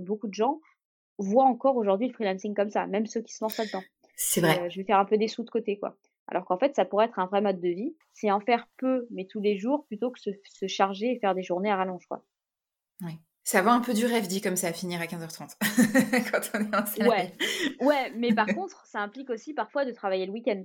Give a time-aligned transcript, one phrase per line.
[0.00, 0.60] que beaucoup de gens
[1.18, 3.82] voient encore aujourd'hui le freelancing comme ça, même ceux qui se lancent là-dedans.
[4.16, 4.60] C'est vrai.
[4.60, 5.96] Euh, je vais faire un peu des sous de côté, quoi.
[6.26, 7.96] Alors qu'en fait, ça pourrait être un vrai mode de vie.
[8.12, 11.34] C'est en faire peu, mais tous les jours, plutôt que se, se charger et faire
[11.34, 12.24] des journées à rallonge, quoi.
[13.02, 13.12] Oui.
[13.44, 15.56] Ça va un peu du rêve dit comme ça, finir à 15h30
[16.30, 17.32] quand on est en salarié.
[17.80, 20.64] Ouais, ouais mais par contre, ça implique aussi parfois de travailler le week-end.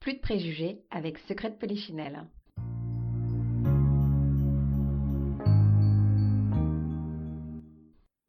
[0.00, 2.24] Plus de préjugés avec Secret de Polichinelle.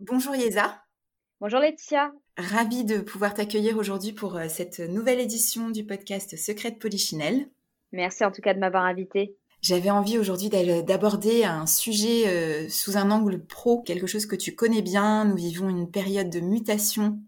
[0.02, 0.84] Bonjour Yesa.
[1.40, 2.12] Bonjour Laetitia.
[2.36, 7.50] Ravie de pouvoir t'accueillir aujourd'hui pour euh, cette nouvelle édition du podcast Secret de Polichinelle.
[7.94, 9.38] Merci en tout cas de m'avoir invitée.
[9.62, 14.56] J'avais envie aujourd'hui d'aborder un sujet euh, sous un angle pro, quelque chose que tu
[14.56, 15.24] connais bien.
[15.24, 17.22] Nous vivons une période de mutation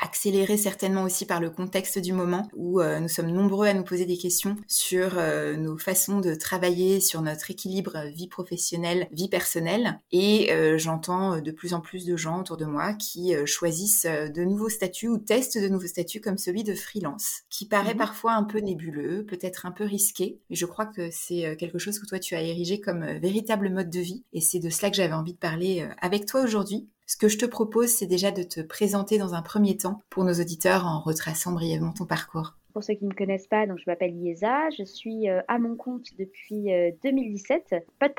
[0.00, 3.84] accéléré certainement aussi par le contexte du moment où euh, nous sommes nombreux à nous
[3.84, 9.28] poser des questions sur euh, nos façons de travailler, sur notre équilibre vie professionnelle, vie
[9.28, 10.00] personnelle.
[10.10, 14.44] Et euh, j'entends de plus en plus de gens autour de moi qui choisissent de
[14.44, 18.32] nouveaux statuts ou testent de nouveaux statuts comme celui de freelance, qui paraît mmh parfois
[18.32, 20.40] un peu nébuleux, peut-être un peu risqué.
[20.50, 23.88] Mais je crois que c'est quelque chose que toi tu as érigé comme véritable mode
[23.88, 24.24] de vie.
[24.32, 26.88] Et c'est de cela que j'avais envie de parler avec toi aujourd'hui.
[27.06, 30.24] Ce que je te propose, c'est déjà de te présenter dans un premier temps pour
[30.24, 32.54] nos auditeurs en retraçant brièvement ton parcours.
[32.74, 35.60] Pour ceux qui ne me connaissent pas, donc je m'appelle Liesa, je suis euh, à
[35.60, 36.64] mon compte depuis
[37.04, 37.66] 2017.
[37.72, 38.14] Euh, pas de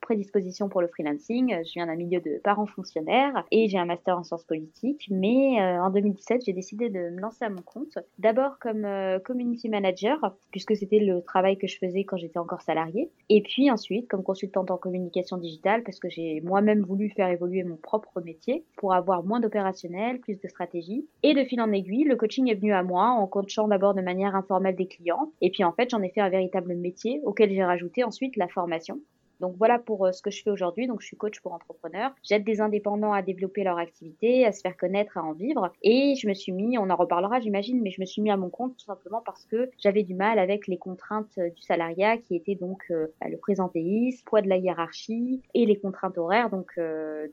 [0.00, 4.16] prédisposition pour le freelancing, je viens d'un milieu de parents fonctionnaires et j'ai un master
[4.16, 7.98] en sciences politiques, mais euh, en 2017, j'ai décidé de me lancer à mon compte.
[8.18, 8.88] D'abord comme
[9.22, 13.70] community manager, puisque c'était le travail que je faisais quand j'étais encore salariée, et puis
[13.70, 18.22] ensuite comme consultante en communication digitale, parce que j'ai moi-même voulu faire évoluer mon propre
[18.22, 21.06] métier pour avoir moins d'opérationnel, plus de stratégie.
[21.22, 24.02] Et de fil en aiguille, le coaching est venu à moi en coachant d'abord de
[24.02, 25.32] manière informelle des clients.
[25.40, 28.48] Et puis en fait, j'en ai fait un véritable métier auquel j'ai rajouté ensuite la
[28.48, 29.00] formation.
[29.40, 30.86] Donc voilà pour euh, ce que je fais aujourd'hui.
[30.86, 32.14] Donc je suis coach pour entrepreneurs.
[32.22, 35.72] J'aide des indépendants à développer leur activité, à se faire connaître, à en vivre.
[35.82, 38.36] Et je me suis mis, on en reparlera j'imagine, mais je me suis mis à
[38.36, 42.18] mon compte tout simplement parce que j'avais du mal avec les contraintes euh, du salariat
[42.18, 46.50] qui étaient donc euh, bah, le présentéisme, poids de la hiérarchie et les contraintes horaires.
[46.50, 46.78] Donc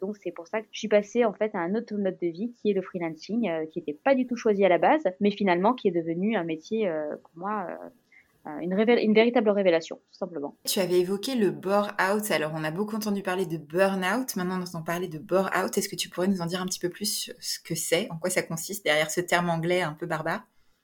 [0.01, 2.27] donc c'est pour ça que je suis passée en fait à un autre mode de
[2.27, 5.31] vie qui est le freelancing, qui n'était pas du tout choisi à la base, mais
[5.31, 6.89] finalement qui est devenu un métier
[7.21, 7.67] pour moi
[8.47, 10.55] euh, une, une, véritable révélation, tout simplement.
[10.65, 12.31] Tu avais évoqué le bore-out.
[12.31, 14.35] Alors, on a beaucoup entendu parler de burn-out.
[14.35, 15.77] Maintenant, on entend parler de bore-out.
[15.77, 18.07] Est-ce que tu pourrais nous en dire un petit peu plus sur ce que c'est,
[18.11, 20.43] en quoi ça consiste derrière ce terme anglais un peu barbare?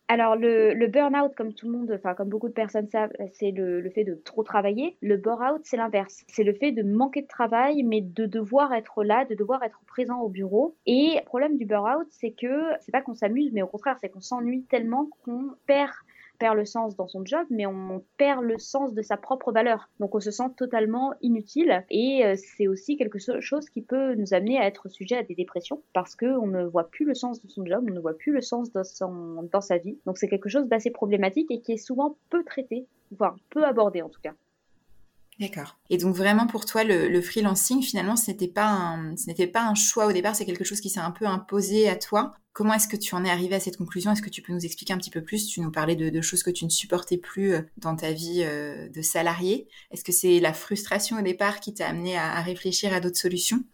[0.10, 3.52] Alors le, le burn-out, comme tout le monde, enfin comme beaucoup de personnes savent, c'est
[3.52, 4.98] le, le, fait de trop travailler.
[5.02, 6.26] Le bore-out, c'est l'inverse.
[6.28, 9.80] C'est le fait de manquer de travail, mais de devoir être là, de devoir être
[9.88, 10.76] présent au bureau.
[10.86, 14.10] Et le problème du burn-out, c'est que c'est pas qu'on s'amuse, mais au contraire, c'est
[14.10, 15.94] qu'on s'ennuie tellement qu'on perd
[16.40, 19.90] perd le sens dans son job, mais on perd le sens de sa propre valeur.
[20.00, 24.34] Donc on se sent totalement inutile et euh, c'est aussi quelque chose qui peut nous
[24.34, 27.48] amener à être sujet à des dépressions parce qu'on ne voit plus le sens de
[27.48, 29.98] son job, on ne voit plus le sens dans, son, dans sa vie.
[30.06, 34.02] Donc c'est quelque chose d'assez problématique et qui est souvent peu traité, voire peu abordé
[34.02, 34.34] en tout cas.
[35.44, 35.78] D'accord.
[35.90, 39.68] Et donc vraiment pour toi, le, freelancing, finalement, ce n'était pas un, ce n'était pas
[39.68, 42.34] un choix au départ, c'est quelque chose qui s'est un peu imposé à toi.
[42.54, 44.14] Comment est-ce que tu en es arrivé à cette conclusion?
[44.14, 45.48] Est-ce que tu peux nous expliquer un petit peu plus?
[45.48, 48.88] Tu nous parlais de, choses que tu ne supportais plus euh, dans ta vie euh,
[48.88, 49.68] de salarié.
[49.92, 53.66] Est-ce que c'est la frustration au départ qui t'a amené à réfléchir à d'autres solutions?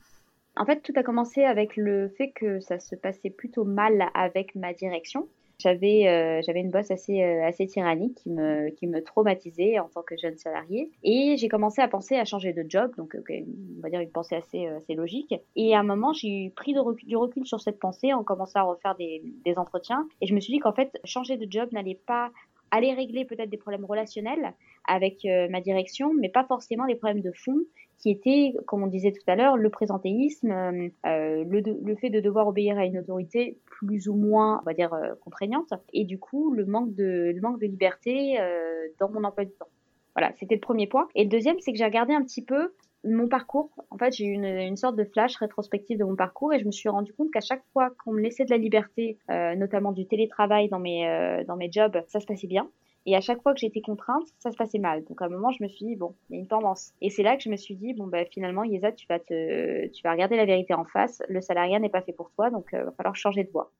[0.56, 4.56] En fait, tout a commencé avec le fait que ça se passait plutôt mal avec
[4.56, 5.28] ma direction.
[5.60, 9.90] J'avais euh, j'avais une bosse assez euh, assez tyrannique qui me qui me traumatisait en
[9.90, 13.82] tant que jeune salariée et j'ai commencé à penser à changer de job donc on
[13.82, 15.36] va dire une pensée assez euh, assez logique.
[15.58, 18.96] Et à un moment j'ai pris du recul sur cette pensée en commençant à refaire
[18.96, 20.08] des des entretiens.
[20.22, 22.32] Et je me suis dit qu'en fait changer de job n'allait pas
[22.72, 24.54] aller régler peut-être des problèmes relationnels
[24.88, 27.58] avec ma direction mais pas forcément des problèmes de fond
[28.00, 32.20] qui était, comme on disait tout à l'heure, le présentéisme, euh, le, le, fait de
[32.20, 36.18] devoir obéir à une autorité plus ou moins, on va dire, euh, contraignante, et du
[36.18, 39.68] coup, le manque de, le manque de liberté euh, dans mon emploi du temps.
[40.16, 41.08] Voilà, c'était le premier point.
[41.14, 42.74] Et le deuxième, c'est que j'ai regardé un petit peu
[43.04, 43.70] mon parcours.
[43.92, 46.72] En fait, j'ai eu une, sorte de flash rétrospective de mon parcours et je me
[46.72, 50.06] suis rendu compte qu'à chaque fois qu'on me laissait de la liberté, euh, notamment du
[50.06, 52.70] télétravail dans mes, euh, dans mes jobs, ça se passait bien.
[53.06, 55.04] Et à chaque fois que j'étais contrainte, ça se passait mal.
[55.06, 56.94] Donc à un moment, je me suis dit, bon, il y a une tendance.
[57.02, 59.88] Et c'est là que je me suis dit, bon, bah, finalement, Yesa, tu vas, te,
[59.88, 61.22] tu vas regarder la vérité en face.
[61.30, 63.72] Le salariat n'est pas fait pour toi, donc il euh, va falloir changer de voie.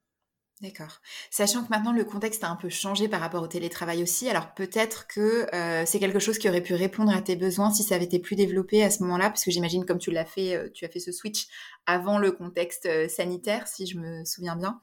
[0.62, 1.00] D'accord.
[1.30, 4.54] Sachant que maintenant le contexte a un peu changé par rapport au télétravail aussi, alors
[4.56, 7.96] peut-être que euh, c'est quelque chose qui aurait pu répondre à tes besoins si ça
[7.96, 10.70] avait été plus développé à ce moment-là, parce que j'imagine comme tu l'as fait, euh,
[10.74, 11.48] tu as fait ce switch
[11.86, 14.82] avant le contexte sanitaire, si je me souviens bien.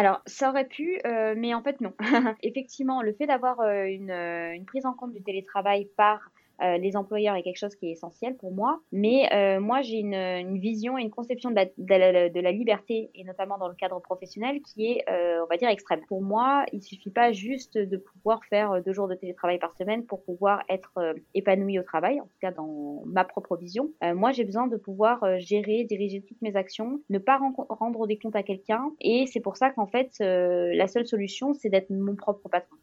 [0.00, 1.92] Alors, ça aurait pu, euh, mais en fait non.
[2.42, 6.30] Effectivement, le fait d'avoir euh, une, une, prise en compte du télétravail par
[6.62, 8.80] euh, les employeurs est quelque chose qui est essentiel pour moi.
[8.92, 13.68] Mais euh, moi, j'ai une, vision et une conception de la, liberté, et notamment dans
[13.68, 16.00] le cadre professionnel, qui est, euh, on va dire, extrême.
[16.08, 20.04] Pour moi, il suffit pas juste de pouvoir faire deux jours de télétravail par semaine
[20.04, 23.90] pour pouvoir être épanoui au travail, en tout cas dans ma propre vision.
[24.02, 28.36] Moi, j'ai besoin de pouvoir gérer, diriger toutes mes actions, ne pas rendre des comptes
[28.36, 28.90] à quelqu'un.
[29.00, 32.76] Et c'est pour ça qu'en fait, la seule solution, c'est d'être mon propre patron.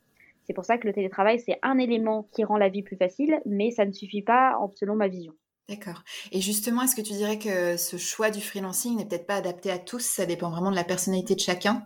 [0.47, 3.41] C'est pour ça que le télétravail, c'est un élément qui rend la vie plus facile,
[3.45, 5.33] mais ça ne suffit pas selon ma vision.
[5.67, 6.03] D'accord.
[6.31, 9.69] Et justement, est-ce que tu dirais que ce choix du freelancing n'est peut-être pas adapté
[9.69, 9.99] à tous?
[9.99, 11.85] Ça dépend vraiment de la personnalité de chacun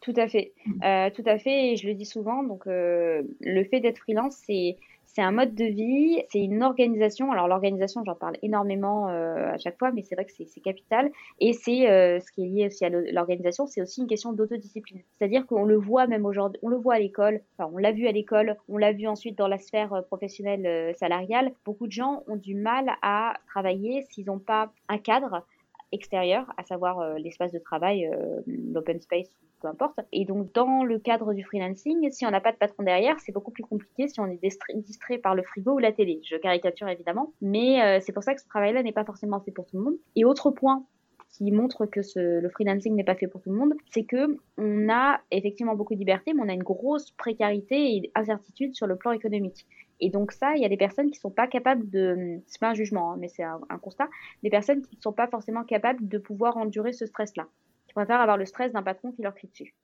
[0.00, 0.52] Tout à fait.
[0.66, 0.82] Mmh.
[0.82, 1.72] Euh, tout à fait.
[1.72, 2.42] Et je le dis souvent.
[2.42, 4.76] Donc, euh, le fait d'être freelance, c'est
[5.14, 7.30] c'est un mode de vie, c'est une organisation.
[7.30, 11.10] Alors l'organisation, j'en parle énormément euh, à chaque fois, mais c'est vrai que c'est capital.
[11.38, 15.02] Et c'est euh, ce qui est lié aussi à l'organisation, c'est aussi une question d'autodiscipline.
[15.12, 17.40] C'est-à-dire qu'on le voit même aujourd'hui, on le voit à l'école.
[17.60, 21.52] On l'a vu à l'école, on l'a vu ensuite dans la sphère euh, professionnelle salariale.
[21.64, 25.44] Beaucoup de gens ont du mal à travailler s'ils n'ont pas un cadre
[25.92, 29.28] extérieur, à savoir euh, l'espace de travail, euh, l'open space,
[29.60, 30.00] peu importe.
[30.12, 33.32] Et donc, dans le cadre du freelancing, si on n'a pas de patron derrière, c'est
[33.32, 34.40] beaucoup plus compliqué si on est
[34.74, 36.20] distrait par le frigo ou la télé.
[36.24, 39.52] Je caricature évidemment, mais euh, c'est pour ça que ce travail-là n'est pas forcément fait
[39.52, 39.96] pour tout le monde.
[40.16, 40.84] Et autre point
[41.36, 44.88] qui montre que le freelancing n'est pas fait pour tout le monde, c'est que on
[44.88, 48.94] a effectivement beaucoup de liberté, mais on a une grosse précarité et incertitude sur le
[48.94, 49.66] plan économique.
[50.00, 52.70] Et donc ça, il y a des personnes qui sont pas capables de, c'est pas
[52.70, 54.08] un jugement, hein, mais c'est un, un, constat,
[54.42, 57.46] des personnes qui ne sont pas forcément capables de pouvoir endurer ce stress-là,
[57.86, 59.74] qui préfèrent avoir le stress d'un patron qui leur crie dessus.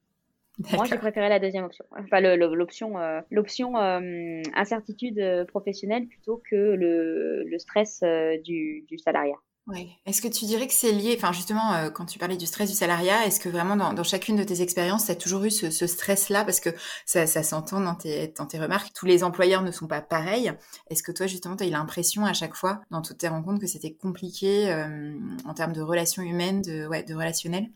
[0.74, 6.42] Moi, j'ai préféré la deuxième option, enfin l'option, euh, l'option euh, incertitude euh, professionnelle plutôt
[6.50, 9.38] que le, le stress euh, du, du salariat.
[9.70, 9.96] Oui.
[10.04, 12.68] Est-ce que tu dirais que c'est lié, enfin justement, euh, quand tu parlais du stress
[12.68, 15.50] du salariat, est-ce que vraiment dans, dans chacune de tes expériences, tu as toujours eu
[15.52, 16.44] ce, stress-là?
[16.44, 16.70] Parce que
[17.06, 20.52] ça, ça s'entend dans tes, dans tes remarques, tous les employeurs ne sont pas pareils.
[20.88, 23.60] Est-ce que toi, justement, tu as eu l'impression à chaque fois, dans toutes tes rencontres,
[23.60, 27.70] que c'était compliqué euh, en termes de relations humaines, de, ouais, de relationnel?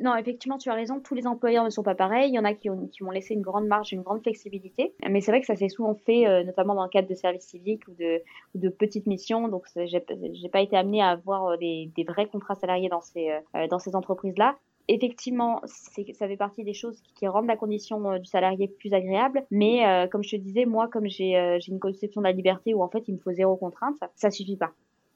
[0.00, 0.98] Non, effectivement, tu as raison.
[1.00, 2.30] Tous les employeurs ne sont pas pareils.
[2.30, 4.92] Il y en a qui ont, qui m'ont laissé une grande marge, une grande flexibilité.
[5.08, 7.44] Mais c'est vrai que ça s'est souvent fait, euh, notamment dans le cadre de services
[7.44, 8.20] civiques ou de,
[8.56, 9.46] de petites missions.
[9.48, 13.30] Donc, j'ai pas été amenée à avoir euh, des, des, vrais contrats salariés dans ces,
[13.54, 14.56] euh, ces entreprises-là.
[14.88, 19.46] Effectivement, ça fait partie des choses qui, rendent la condition du salarié plus agréable.
[19.50, 19.82] Mais
[20.12, 23.02] comme je te disais, moi, comme j'ai une conception de la liberté où en fait
[23.08, 24.72] il me faut zéro contrainte, ça, ça suffit pas.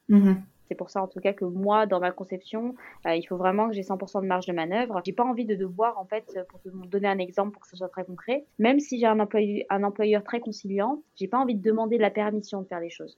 [0.07, 0.33] Mmh.
[0.69, 2.75] C'est pour ça en tout cas que moi, dans ma conception,
[3.05, 5.01] euh, il faut vraiment que j'ai 100% de marge de manœuvre.
[5.03, 7.75] J'ai pas envie de devoir, en fait, pour te donner un exemple pour que ce
[7.75, 11.55] soit très concret, même si j'ai un employeur, un employeur très conciliant, j'ai pas envie
[11.55, 13.17] de demander la permission de faire les choses.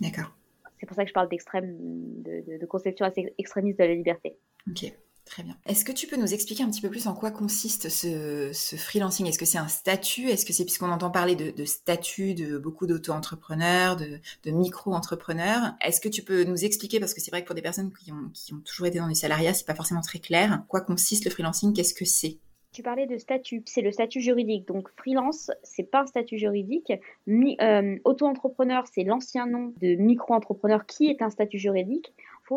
[0.00, 0.36] D'accord.
[0.78, 3.94] C'est pour ça que je parle d'extrême, de, de, de, conception assez extrémiste de la
[3.94, 4.36] liberté.
[4.68, 4.92] Ok.
[5.24, 5.56] Très bien.
[5.64, 9.26] Est-ce que tu peux nous expliquer un petit peu plus en quoi consiste ce, freelancing?
[9.26, 10.28] Est-ce que c'est un statut?
[10.28, 16.08] Est-ce que c'est puisqu'on entend parler de, statut de beaucoup d'auto-entrepreneurs, de, micro-entrepreneurs Est-ce que
[16.08, 16.98] tu peux nous expliquer?
[16.98, 19.54] Parce que c'est vrai que pour des personnes qui ont, toujours été dans du salariat,
[19.54, 20.52] c'est pas forcément très clair.
[20.52, 21.74] En quoi consiste le freelancing?
[21.74, 22.38] Qu'est-ce que c'est?
[22.72, 24.66] Tu parlais de statut, c'est le statut juridique.
[24.66, 26.92] Donc freelance, c'est pas un statut juridique.
[27.28, 32.12] Euh, auto-entrepreneur, c'est l'ancien nom de micro-entrepreneur qui est un statut juridique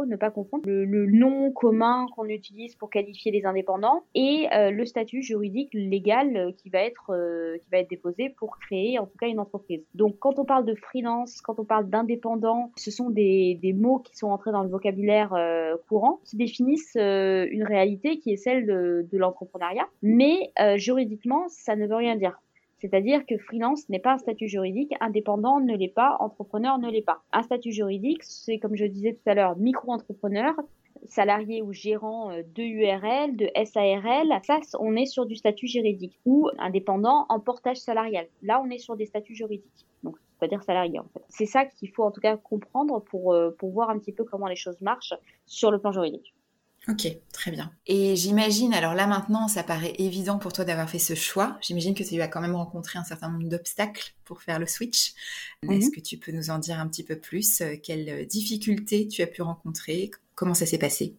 [0.05, 4.85] ne pas confondre le, nom commun qu'on utilise pour qualifier les indépendants et euh, le
[4.85, 9.05] statut juridique légal euh, qui va être euh, qui va être déposé pour créer en
[9.05, 9.83] tout cas une entreprise.
[9.93, 13.99] Donc quand on parle de freelance, quand on parle d'indépendant, ce sont des, des mots
[13.99, 15.35] qui sont entrés dans le vocabulaire
[15.87, 21.87] courant qui définissent une réalité qui est celle de, de l'entrepreneuriat, mais juridiquement ça ne
[21.87, 22.39] veut rien dire.
[22.83, 27.01] C'est-à-dire que freelance n'est pas un statut juridique, indépendant ne l'est pas, entrepreneur ne l'est
[27.01, 27.21] pas.
[27.31, 30.53] Un statut juridique, c'est comme je disais tout à l'heure, micro-entrepreneur,
[31.07, 36.19] salarié ou gérant de URL, de SARL, ça, on est sur du statut juridique.
[36.25, 38.27] Ou indépendant en portage salarial.
[38.41, 39.87] Là, on est sur des statuts juridiques.
[40.03, 41.23] Donc, pas dire salarié en fait.
[41.29, 44.47] C'est ça qu'il faut en tout cas comprendre pour, pour voir un petit peu comment
[44.47, 45.13] les choses marchent
[45.45, 46.33] sur le plan juridique.
[46.89, 47.71] Ok, très bien.
[47.87, 51.57] Et j'imagine, alors là maintenant, ça paraît évident pour toi d'avoir fait ce choix.
[51.61, 55.13] J'imagine que tu as quand même rencontré un certain nombre d'obstacles pour faire le switch.
[55.63, 55.71] Mhm.
[55.71, 59.27] Est-ce que tu peux nous en dire un petit peu plus Quelles difficultés tu as
[59.27, 60.11] pu rencontrer?
[60.35, 61.15] Comment ça s'est passé?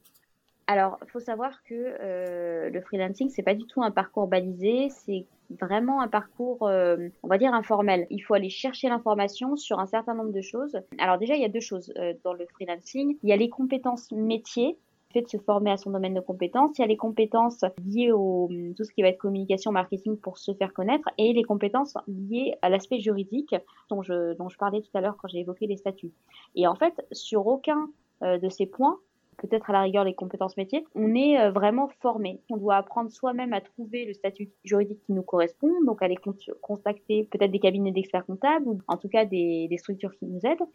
[0.66, 4.88] Alors, il faut savoir que euh, le freelancing, c'est pas du tout un parcours balisé,
[4.90, 8.06] c'est vraiment un parcours, euh, on va dire, informel.
[8.10, 10.78] Il faut aller chercher l'information sur un certain nombre de choses.
[10.98, 13.18] Alors déjà, il y a deux choses euh, dans le freelancing.
[13.22, 14.78] Il y a les compétences métiers,
[15.22, 16.78] de se former à son domaine de compétences.
[16.78, 20.38] Il y a les compétences liées au tout ce qui va être communication, marketing pour
[20.38, 23.54] se faire connaître et les compétences liées à l'aspect juridique
[23.88, 26.12] dont je, dont je parlais tout à l'heure quand j'ai évoqué les statuts.
[26.54, 27.88] Et en fait, sur aucun
[28.22, 28.98] de ces points,
[29.36, 32.40] peut-être à la rigueur les compétences métiers, on est euh, vraiment formé.
[32.50, 36.16] On doit apprendre soi-même à trouver le statut juridique qui nous correspond, donc aller
[36.60, 40.66] contacter peut-être des cabinets d'experts comptables ou en tout cas des structures qui nous aident.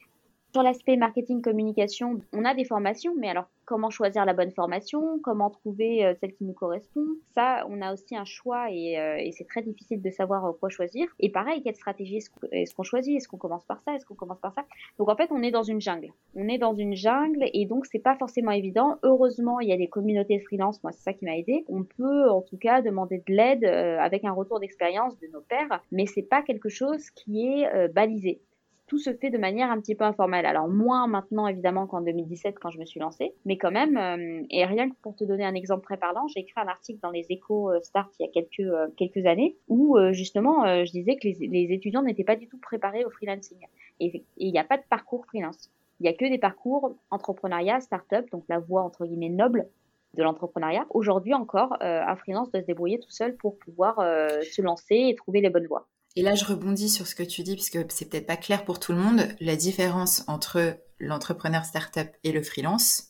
[0.51, 5.19] Sur l'aspect marketing communication, on a des formations, mais alors comment choisir la bonne formation,
[5.19, 9.29] comment trouver euh, celle qui nous correspond, ça, on a aussi un choix et, euh,
[9.31, 11.07] c'est très difficile de savoir euh, quoi choisir.
[11.19, 13.15] Et pareil, quelle stratégie est-ce qu'on choisit?
[13.15, 13.93] Est-ce qu'on commence par ça?
[13.93, 14.65] Est-ce qu'on commence par ça?
[14.97, 16.11] Donc en fait, on est dans une jungle.
[16.33, 18.97] On est dans une jungle et donc c'est pas forcément évident.
[19.03, 20.81] Heureusement, il y a des communautés freelance.
[20.81, 21.63] Moi, c'est ça qui m'a aidé.
[21.67, 25.83] On peut en tout cas demander de l'aide avec un retour d'expérience de nos pairs,
[25.91, 28.41] mais c'est pas quelque chose qui est balisé
[28.89, 30.45] tout se fait de manière un petit peu informelle.
[30.45, 34.43] Alors moins maintenant évidemment qu'en 2017 quand je me suis lancée, mais quand même, euh,
[34.49, 37.11] et rien que pour te donner un exemple très parlant, j'ai écrit un article dans
[37.11, 41.15] les échos euh, Start il y a quelques, euh, quelques années où justement je disais
[41.17, 43.59] que les, étudiants n'étaient pas du tout préparés au freelancing.
[43.99, 45.69] Et il n'y a pas de parcours freelance.
[45.99, 49.67] Il n'y a que des parcours entrepreneuriat, start-up, donc la voie entre guillemets noble
[50.15, 50.87] de l'entrepreneuriat.
[50.89, 55.41] Aujourd'hui encore, un freelance doit se débrouiller tout seul pour pouvoir se lancer et trouver
[55.41, 55.87] les bonnes voies.
[56.15, 58.79] Et là, je rebondis sur ce que tu dis, puisque c'est peut-être pas clair pour
[58.79, 63.09] tout le monde, la différence entre l'entrepreneur startup et le freelance,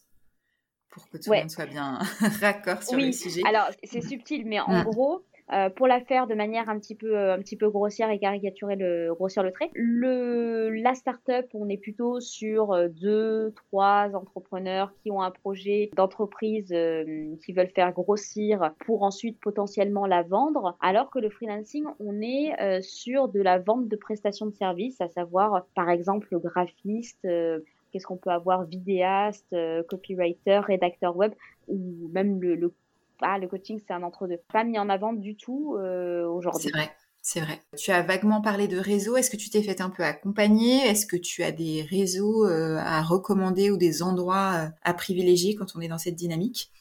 [0.90, 2.00] pour que tout le monde soit bien
[2.42, 3.42] raccord sur le sujet.
[3.46, 4.84] Alors, c'est subtil, mais en mm.
[4.84, 8.12] gros, euh, pour la faire de manière un petit peu euh, un petit peu grossière
[8.12, 9.72] et caricaturer le grossir le trait.
[9.74, 15.90] Le la startup, on est plutôt sur euh, deux trois entrepreneurs qui ont un projet
[15.96, 22.22] d'entreprise qui veulent faire grossir pour ensuite potentiellement la vendre, alors que le freelancing, on
[22.22, 27.22] est sur de la vente de prestations de services, à savoir par exemple le graphiste
[27.22, 29.56] qu'est-ce qu'on peut avoir vidéaste,
[29.88, 31.34] copywriter, rédacteur web
[31.68, 32.74] ou même le, le
[33.22, 34.40] ah, le coaching, c'est un entre-deux.
[34.52, 36.64] Pas mis en avant du tout euh, aujourd'hui.
[36.64, 36.92] C'est vrai.
[37.22, 37.60] C'est vrai.
[37.78, 39.18] Tu as vaguement parlé de réseau.
[39.18, 40.78] Est-ce que tu t'es fait un peu accompagner?
[40.88, 45.56] Est-ce que tu as des réseaux euh, à recommander ou des endroits euh, à privilégier
[45.56, 46.72] quand on est dans cette dynamique?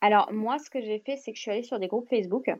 [0.00, 2.50] Alors moi, ce que j'ai fait, c'est que je suis allée sur des groupes Facebook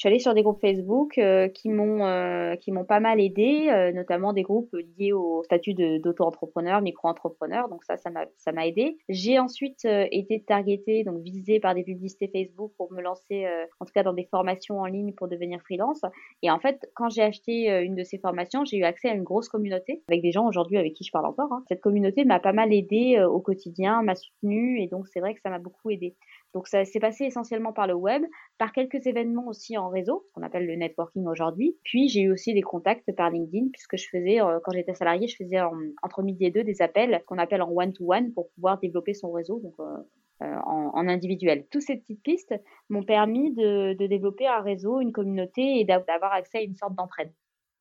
[0.00, 3.20] je suis allée sur des groupes Facebook euh, qui m'ont euh, qui m'ont pas mal
[3.20, 7.68] aidé, euh, notamment des groupes liés au statut d'auto-entrepreneur, micro-entrepreneur.
[7.68, 8.96] Donc ça, ça m'a ça m'a aidé.
[9.10, 13.46] J'ai ensuite été targetée, donc visée par des publicités Facebook pour me lancer,
[13.78, 16.00] en tout cas dans des formations en ligne pour devenir freelance.
[16.42, 19.22] Et en fait, quand j'ai acheté une de ces formations, j'ai eu accès à une
[19.22, 21.52] grosse communauté avec des gens aujourd'hui avec qui je parle encore.
[21.52, 21.62] Hein.
[21.68, 25.40] Cette communauté m'a pas mal aidé au quotidien, m'a soutenue et donc c'est vrai que
[25.40, 26.14] ça m'a beaucoup aidé.
[26.54, 28.22] Donc ça s'est passé essentiellement par le web,
[28.58, 31.76] par quelques événements aussi en réseau, ce qu'on appelle le networking aujourd'hui.
[31.84, 35.28] Puis j'ai eu aussi des contacts par LinkedIn puisque je faisais, euh, quand j'étais salarié,
[35.28, 35.60] je faisais
[36.02, 39.60] entre midi et deux des appels qu'on appelle en one-to-one pour pouvoir développer son réseau.
[39.60, 39.96] Donc euh,
[40.42, 41.66] euh, en, individuel.
[41.70, 42.54] Toutes ces petites pistes
[42.88, 46.94] m'ont permis de, de, développer un réseau, une communauté et d'avoir accès à une sorte
[46.94, 47.30] d'entraide.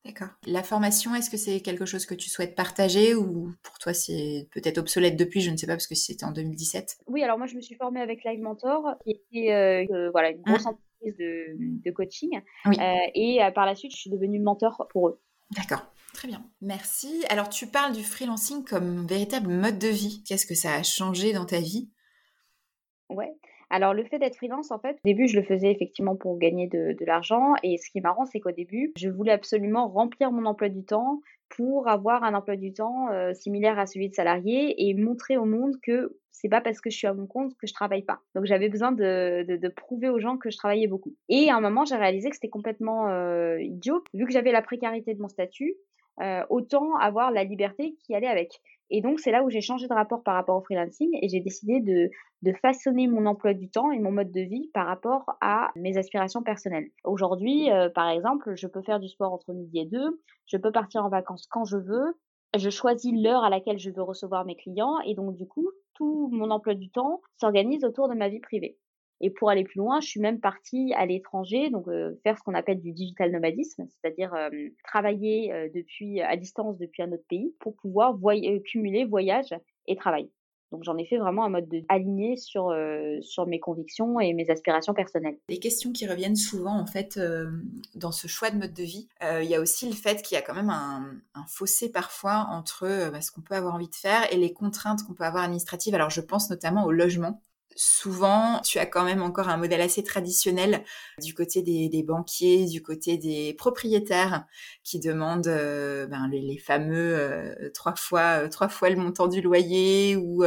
[0.05, 0.29] D'accord.
[0.45, 4.47] La formation, est-ce que c'est quelque chose que tu souhaites partager ou pour toi c'est
[4.53, 7.47] peut-être obsolète depuis, je ne sais pas, parce que c'était en 2017 Oui, alors moi
[7.47, 10.69] je me suis formée avec Live Mentor, qui était euh, euh, voilà, une grosse mmh.
[10.69, 12.41] entreprise de, coaching.
[12.67, 12.71] Euh,
[13.13, 15.21] et par la suite, je suis devenue mentor pour eux.
[15.55, 15.85] D'accord.
[16.13, 17.23] Très bien, merci.
[17.29, 20.23] Alors tu parles du freelancing comme véritable mode de vie.
[20.25, 21.89] Qu'est-ce que ça a changé dans ta vie?
[23.09, 23.31] Ouais,
[23.69, 26.67] alors le fait d'être freelance, en fait, au début, je le faisais effectivement pour gagner
[26.67, 27.53] de, l'argent.
[27.63, 30.83] Et ce qui est marrant, c'est qu'au début, je voulais absolument remplir mon emploi du
[30.83, 35.37] temps pour avoir un emploi du temps euh, similaire à celui de salarié et montrer
[35.37, 38.03] au monde que c'est pas parce que je suis à mon compte que je travaille
[38.03, 38.21] pas.
[38.33, 41.15] Donc j'avais besoin de, prouver aux gens que je travaillais beaucoup.
[41.27, 44.61] Et à un moment, j'ai réalisé que c'était complètement euh, idiot, vu que j'avais la
[44.61, 45.75] précarité de mon statut,
[46.21, 48.61] euh, autant avoir la liberté qui allait avec.
[48.89, 51.39] Et donc, c'est là où j'ai changé de rapport par rapport au freelancing et j'ai
[51.39, 52.09] décidé de,
[52.61, 56.41] façonner mon emploi du temps et mon mode de vie par rapport à mes aspirations
[56.41, 56.89] personnelles.
[57.03, 60.71] Aujourd'hui, euh, par exemple, je peux faire du sport entre midi et deux, je peux
[60.71, 62.17] partir en vacances quand je veux,
[62.57, 66.29] je choisis l'heure à laquelle je veux recevoir mes clients et donc, du coup, tout
[66.31, 68.77] mon emploi du temps s'organise autour de ma vie privée.
[69.21, 71.85] Et pour aller plus loin, je suis même partie à l'étranger, donc
[72.23, 74.33] faire ce qu'on appelle du digital nomadisme, c'est-à-dire
[74.83, 78.17] travailler depuis à distance depuis un autre pays pour pouvoir
[78.63, 79.53] cumuler voyage
[79.87, 80.29] et travail.
[80.71, 82.73] Donc j'en ai fait vraiment un mode de aligné sur
[83.21, 85.37] sur mes convictions et mes aspirations personnelles.
[85.49, 87.19] Les questions qui reviennent souvent en fait
[87.95, 90.37] dans ce choix de mode de vie, il y a aussi le fait qu'il y
[90.37, 93.95] a quand même un, un fossé parfois entre bah, ce qu'on peut avoir envie de
[93.95, 95.95] faire et les contraintes qu'on peut avoir administratives.
[95.95, 97.41] Alors je pense notamment au logement
[97.75, 100.83] souvent, tu as quand même encore un modèle assez traditionnel
[101.21, 104.45] du côté des, banquiers, du côté des propriétaires
[104.83, 109.41] qui demandent euh, ben, les, fameux euh, trois fois euh, trois fois le montant du
[109.41, 110.43] loyer ou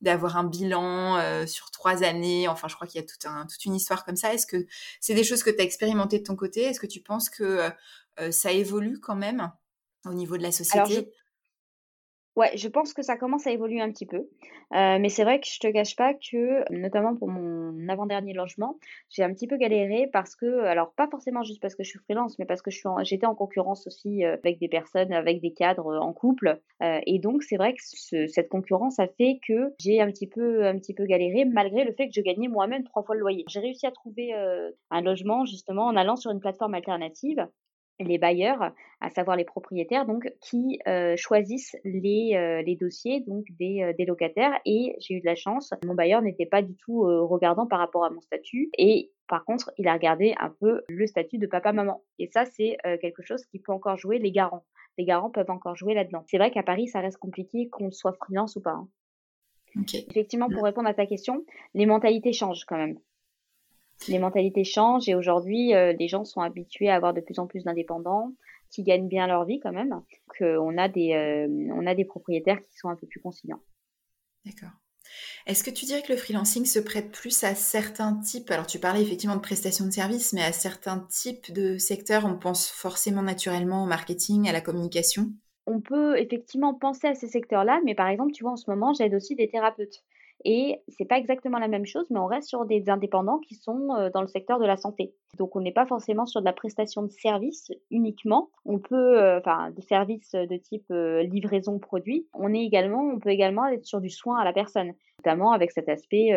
[0.00, 2.48] d'avoir un bilan sur trois années.
[2.48, 4.32] Enfin, je crois qu'il y a toute une histoire comme ça.
[4.32, 4.66] Est-ce que
[5.00, 6.62] c'est des choses que tu as expérimentées de ton côté?
[6.62, 7.70] Est-ce que tu penses que
[8.30, 9.50] ça évolue quand même
[10.04, 11.10] au niveau de la société?
[12.36, 14.28] Ouais, je pense que ça commence à évoluer un petit peu.
[14.74, 18.78] Euh, mais c'est vrai que je te cache pas que, notamment pour mon avant-dernier logement,
[19.08, 21.98] j'ai un petit peu galéré parce que, alors pas forcément juste parce que je suis
[22.00, 22.70] freelance, mais parce que
[23.04, 26.60] j'étais en concurrence aussi euh, avec des personnes, avec des cadres euh, en couple.
[26.82, 30.78] et donc c'est vrai que cette concurrence a fait que j'ai un petit peu, un
[30.78, 33.44] petit peu galéré malgré le fait que je gagnais moi-même trois fois le loyer.
[33.48, 37.46] J'ai réussi à trouver un logement justement en allant sur une plateforme alternative
[37.98, 43.44] les bailleurs, à savoir les propriétaires, donc qui euh, choisissent les, euh, les, dossiers donc
[43.58, 44.58] des, euh, des locataires.
[44.64, 48.04] Et j'ai eu de la chance, mon bailleur n'était pas du tout regardant par rapport
[48.04, 48.70] à mon statut.
[48.78, 52.02] Et par contre, il a regardé un peu le statut de papa-maman.
[52.18, 54.64] Et ça, c'est quelque chose qui peut encore jouer les garants.
[54.98, 56.22] Les garants peuvent encore jouer là-dedans.
[56.26, 58.70] C'est vrai qu'à Paris, ça reste compliqué qu'on soit freelance ou pas.
[58.70, 58.88] Hein.
[60.08, 62.98] Effectivement, pour répondre à ta question, les mentalités changent quand même
[64.08, 67.46] les mentalités changent et aujourd'hui, euh, les gens sont habitués à avoir de plus en
[67.46, 68.32] plus d'indépendants
[68.70, 70.00] qui gagnent bien leur vie quand même.
[70.40, 73.60] on a des, euh, on a des propriétaires qui sont un peu plus conciliants.
[74.44, 74.70] D'accord.
[75.46, 78.50] Est-ce que tu dirais que le freelancing se prête plus à certains types?
[78.50, 82.36] Alors tu parlais effectivement de prestations de services, mais à certains types de secteurs, on
[82.36, 85.28] pense forcément naturellement au marketing, à la communication?
[85.66, 88.92] On peut effectivement penser à ces secteurs-là, mais par exemple, tu vois, en ce moment,
[88.92, 90.04] j'aide aussi des thérapeutes.
[90.48, 93.88] Et c'est pas exactement la même chose, mais on reste sur des indépendants qui sont
[93.98, 95.12] euh, dans le secteur de la santé.
[95.38, 98.48] Donc on n'est pas forcément sur de la prestation de services uniquement.
[98.64, 102.28] On peut, euh, enfin, des services de type euh, livraison produit.
[102.32, 105.72] On est également, on peut également être sur du soin à la personne, notamment avec
[105.72, 106.28] cet aspect,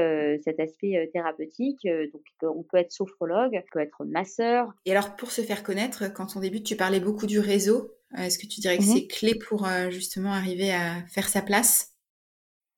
[0.43, 1.87] cet aspect thérapeutique.
[2.11, 4.69] donc on peut être sophrologue, on peut être masseur.
[4.87, 7.91] Et alors pour se faire connaître, quand on débute, tu parlais beaucoup du réseau.
[8.17, 11.93] Est-ce que tu dirais que mmh c'est clé pour justement arriver à faire sa place?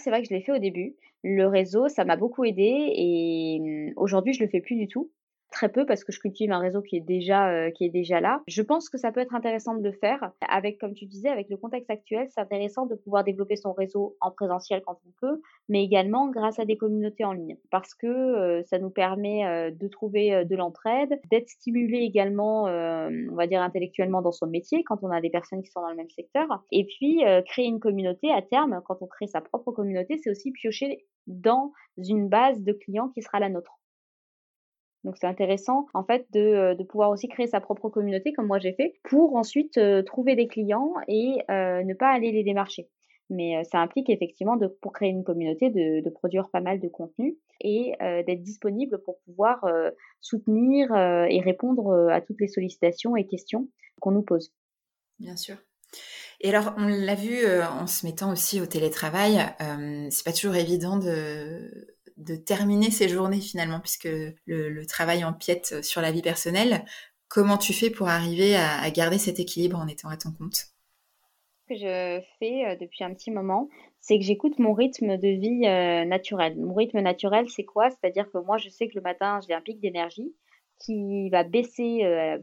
[0.03, 0.95] C'est vrai que je l'ai fait au début.
[1.23, 2.61] Le réseau, ça m'a beaucoup aidé
[2.95, 5.11] et mmh, aujourd'hui, je le fais plus du tout
[5.51, 8.19] très peu parce que je cultive un réseau qui est déjà euh, qui est déjà
[8.19, 8.41] là.
[8.47, 11.49] Je pense que ça peut être intéressant de le faire avec comme tu disais avec
[11.49, 15.41] le contexte actuel, c'est intéressant de pouvoir développer son réseau en présentiel quand on peut,
[15.69, 19.71] mais également grâce à des communautés en ligne parce que euh, ça nous permet euh,
[19.71, 25.03] de trouver de l'entraide, d'être stimulé également on va dire intellectuellement dans son métier quand
[25.03, 28.31] on a des personnes qui sont dans le même secteur et puis créer une communauté
[28.31, 32.73] à terme quand on crée sa propre communauté, c'est aussi piocher dans une base de
[32.73, 33.80] clients qui sera la nôtre.
[35.03, 38.47] Donc c'est intéressant en fait de, euh, de, pouvoir aussi créer sa propre communauté comme
[38.47, 42.43] moi j'ai fait pour ensuite euh, trouver des clients et euh, ne pas aller les
[42.43, 42.87] démarcher.
[43.29, 46.89] Mais ça implique effectivement de, pour créer une communauté de, de produire pas mal de
[46.89, 49.65] contenu et d'être disponible pour pouvoir
[50.19, 53.69] soutenir et répondre à toutes les sollicitations et questions
[54.01, 54.51] qu'on nous pose.
[55.17, 55.55] Bien sûr.
[56.41, 59.39] Et alors, on l'a vu en se mettant aussi au télétravail,
[60.09, 64.09] c'est pas toujours évident de, de terminer ces journées finalement, puisque
[64.45, 66.85] le, travail empiète sur la vie personnelle.
[67.31, 70.55] Comment tu fais pour arriver à, garder cet équilibre en étant à ton compte?
[70.55, 73.69] Ce que je fais euh, depuis un petit moment,
[74.01, 76.57] c'est que j'écoute mon rythme de vie euh, naturel.
[76.57, 77.89] Mon rythme naturel, c'est quoi?
[77.89, 80.35] C'est-à-dire que moi, je sais que le matin, j'ai un pic d'énergie
[80.79, 82.37] qui va baisser euh,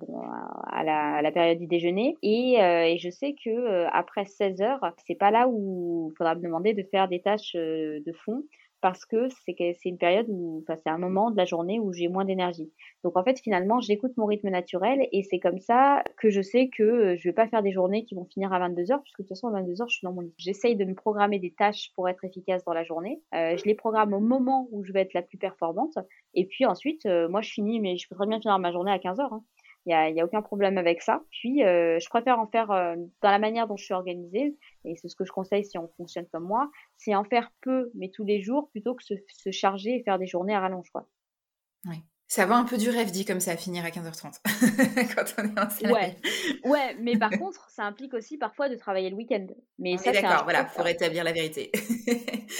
[0.68, 0.85] à,
[1.22, 2.57] la, période du déjeuner et,
[2.98, 6.85] je sais que après 16 heures c'est pas là où il faudra me demander de
[6.85, 8.44] faire des tâches de fond
[8.81, 11.93] parce que c'est c'est une période où enfin c'est un moment de la journée où
[11.93, 12.73] j'ai moins d'énergie.
[13.05, 16.69] Donc en fait finalement j'écoute mon rythme naturel et c'est comme ça que je sais
[16.69, 19.19] que euh, je vais pas faire des journées qui vont finir à 22 heures puisque
[19.19, 20.35] de toute façon à 22 heures je suis dans mon lit.
[20.38, 23.21] J'essaye de me programmer des tâches pour être efficace dans la journée.
[23.35, 25.99] Euh, je les programme au moment où je vais être la plus performante
[26.35, 28.93] et puis ensuite euh, moi je finis mais je peux très bien finir ma journée
[28.93, 29.33] à 15 heures.
[29.33, 29.45] Hein.
[29.88, 31.22] Il n'y a, y a, aucun problème avec ça.
[31.31, 34.96] Puis, euh, je préfère en faire euh, dans la manière dont je suis organisée, et
[34.96, 38.11] c'est ce que je conseille si on fonctionne comme moi, c'est en faire peu, mais
[38.11, 40.90] tous les jours, plutôt que se, se charger et faire des journées à rallonge.
[40.90, 41.09] Quoi.
[41.87, 41.96] Oui.
[42.27, 44.40] Ça va un peu du rêve dit comme ça, à finir à 15h30
[45.14, 46.16] quand on est en Ouais,
[46.64, 49.46] ouais mais par contre, ça implique aussi parfois de travailler le week-end.
[49.79, 51.72] Mais ça, d'accord, voilà, pour rétablir la vérité.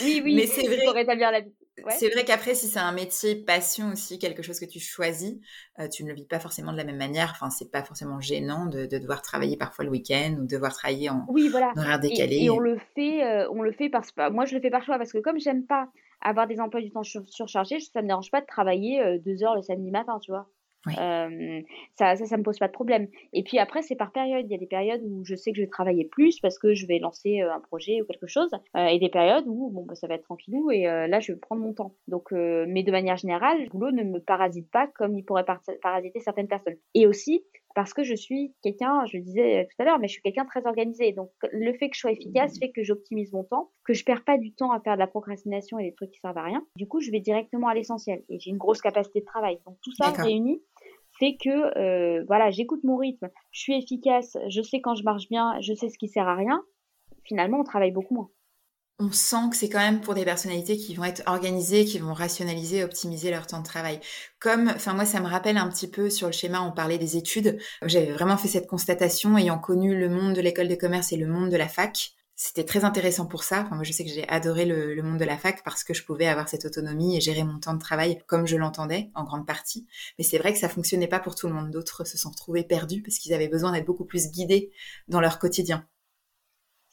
[0.03, 0.83] oui, oui, mais c'est vrai.
[0.87, 4.61] Pour rétablir la vérité C'est vrai qu'après, si c'est un métier passion aussi, quelque chose
[4.61, 5.37] que tu choisis,
[5.79, 7.31] euh, tu ne le vis pas forcément de la même manière.
[7.31, 11.11] Enfin, c'est pas forcément gênant de, devoir travailler parfois le week-end ou de devoir travailler
[11.11, 11.73] en oui, voilà.
[11.77, 12.37] horaire décalé.
[12.37, 14.85] Et, on le fait, euh, on le fait parce que moi je le fais par
[14.85, 15.89] choix parce que comme j'aime pas
[16.21, 19.55] avoir des emplois du temps surchargés, ça me dérange pas de travailler euh, deux heures
[19.55, 20.49] le samedi matin, tu vois.
[20.87, 21.29] Ça,
[21.97, 23.09] ça, ça, me pose pas de problème.
[23.33, 24.45] Et puis après, c'est par période.
[24.47, 26.75] Il y a des périodes où je sais que je vais travailler plus parce que
[26.75, 30.07] je vais lancer un projet ou quelque chose, et des périodes où bon, bah, ça
[30.07, 31.95] va être tranquillou et là, je vais prendre mon temps.
[32.07, 35.45] Donc, mais de manière générale, le boulot ne me parasite pas comme il pourrait
[35.83, 36.77] parasiter certaines personnes.
[36.95, 37.45] Et aussi,
[37.79, 40.45] parce que je suis quelqu'un, je le disais tout à l'heure, mais je suis quelqu'un
[40.45, 41.13] très organisé.
[41.13, 44.25] Donc le fait que je sois efficace fait que j'optimise mon temps, que je perds
[44.25, 46.67] pas du temps à faire de la procrastination et des trucs qui servent à rien.
[46.75, 49.61] Du coup, je vais directement à l'essentiel et j'ai une grosse capacité de travail.
[49.65, 50.61] Donc tout ça réuni
[51.21, 55.29] fait que euh, voilà, j'écoute mon rythme, je suis efficace, je sais quand je marche
[55.29, 56.65] bien, je sais ce qui sert à rien.
[57.23, 58.31] Finalement, on travaille beaucoup moins
[59.01, 62.15] on sent que c'est quand même pour des personnalités qui vont être organisées, qui vont
[62.15, 64.01] rationaliser, optimiser leur temps de travail.
[64.41, 67.17] Comme, enfin moi ça me rappelle un petit peu sur le schéma, on parlait des
[67.17, 67.59] études.
[67.85, 71.29] J'avais vraiment fait cette constatation ayant connu le monde de l'école de commerce et le
[71.29, 72.13] monde de la fac.
[72.35, 73.63] C'était très intéressant pour ça.
[73.63, 75.93] Enfin, moi, je sais que j'ai adoré le, le, monde de la fac parce que
[75.93, 79.25] je pouvais avoir cette autonomie et gérer mon temps de travail comme je l'entendais en
[79.25, 79.89] grande partie.
[80.19, 81.73] Mais c'est vrai que ça fonctionnait pas pour tout le monde.
[81.73, 84.71] D'autres se sont retrouvés perdus parce qu'ils avaient besoin d'être beaucoup plus guidés
[85.09, 85.85] dans leur quotidien.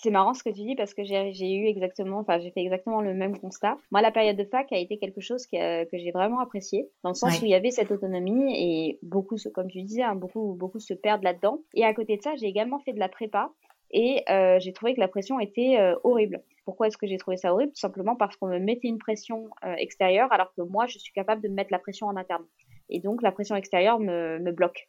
[0.05, 3.01] C'est marrant ce que tu dis parce que j'ai eu exactement, enfin j'ai fait exactement
[3.01, 3.75] le même constat.
[3.89, 7.09] Moi, la période de fac a été quelque chose que, que j'ai vraiment apprécié, dans
[7.09, 10.53] le sens où il y avait cette autonomie et beaucoup, comme tu disais, hein, beaucoup,
[10.53, 11.57] beaucoup se perdent là-dedans.
[11.73, 13.49] Et à côté de ça, j'ai également fait de la prépa
[13.89, 16.43] et euh, j'ai trouvé que la pression était euh, horrible.
[16.65, 17.71] Pourquoi est-ce que j'ai trouvé ça horrible?
[17.71, 21.13] Tout simplement parce qu'on me mettait une pression euh, extérieure alors que moi, je suis
[21.13, 22.45] capable de me mettre la pression en interne.
[22.89, 24.87] Et donc, la pression extérieure me, me bloque.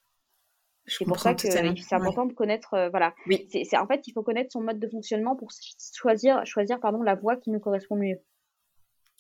[0.87, 3.14] C'est pour ça que c'est important de connaître, euh, voilà.
[3.27, 3.49] Oui.
[3.51, 5.51] C'est en fait, il faut connaître son mode de fonctionnement pour
[5.94, 8.18] choisir, choisir pardon, la voie qui nous correspond mieux.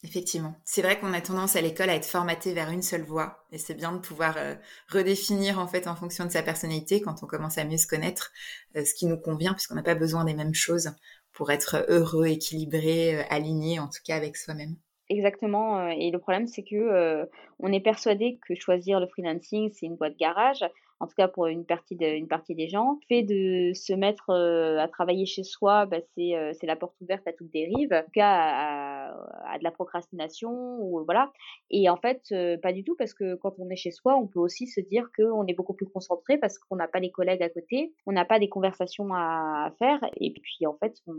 [0.04, 0.54] Effectivement.
[0.64, 3.58] C'est vrai qu'on a tendance à l'école à être formaté vers une seule voie et
[3.58, 4.54] c'est bien de pouvoir euh,
[4.90, 8.30] redéfinir en fait en fonction de sa personnalité quand on commence à mieux se connaître
[8.76, 10.92] euh, ce qui nous convient puisqu'on n'a pas besoin des mêmes choses
[11.32, 14.76] pour être heureux, équilibré, aligné en tout cas avec soi-même.
[15.08, 15.88] Exactement.
[15.88, 17.28] Et le problème, c'est que
[17.60, 20.64] on est persuadé que choisir le freelancing, c'est une boîte garage,
[20.98, 22.98] en tout cas pour une partie, des gens.
[23.02, 26.76] Le fait de se mettre euh, à travailler chez soi, bah, c'est, euh, c'est la
[26.76, 29.10] porte ouverte à toute dérive, en tout cas
[29.44, 31.32] à, de la procrastination, ou voilà.
[31.70, 34.26] Et en fait, euh, pas du tout, parce que quand on est chez soi, on
[34.26, 37.42] peut aussi se dire qu'on est beaucoup plus concentré parce qu'on n'a pas les collègues
[37.42, 41.14] à côté, on n'a pas des conversations à, faire, et puis en fait, on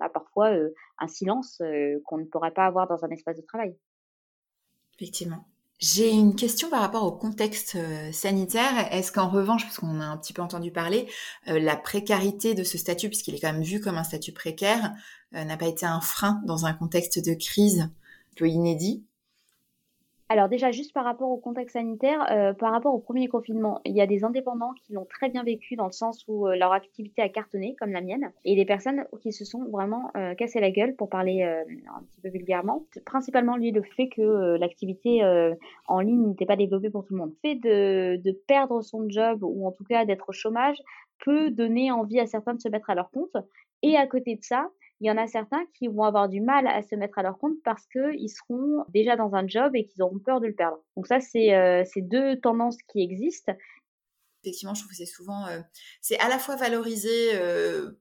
[0.00, 0.52] a parfois
[0.98, 1.60] un silence
[2.04, 3.76] qu'on ne pourrait pas avoir dans un espace de travail.
[4.94, 5.44] Effectivement.
[5.80, 8.92] J'ai une question par rapport au contexte euh, sanitaire.
[8.92, 11.08] Est-ce qu'en revanche, parce qu'on a un petit peu entendu parler,
[11.48, 14.92] euh, la précarité de ce statut, puisqu'il est quand même vu comme un statut précaire,
[15.34, 17.88] euh, n'a pas été un frein dans un contexte de crise
[18.36, 19.04] peu inédit?
[20.30, 23.96] Alors déjà, juste par rapport au contexte sanitaire, euh, par rapport au premier confinement, il
[23.96, 26.72] y a des indépendants qui l'ont très bien vécu dans le sens où euh, leur
[26.72, 30.70] activité a cartonné, comme la mienne, et des personnes qui se sont vraiment euh, la
[30.70, 32.86] gueule, pour parler un petit peu vulgairement.
[33.04, 35.22] Principalement, lui, le fait que l'activité
[35.86, 37.32] en ligne n'était pas développée pour tout le monde.
[37.42, 40.76] Le fait de, de perdre son job, ou en tout cas d'être au chômage,
[41.24, 43.36] peut donner envie à certains de se mettre à leur compte.
[43.82, 44.68] Et à côté de ça,
[45.00, 47.38] il y en a certains qui vont avoir du mal à se mettre à leur
[47.38, 50.78] compte parce qu'ils seront déjà dans un job et qu'ils auront peur de le perdre.
[50.96, 53.54] Donc ça, c'est euh, ces deux tendances qui existent.
[54.42, 55.60] Effectivement, je trouve que c'est souvent, euh,
[56.02, 57.92] c'est à la fois valorisé euh,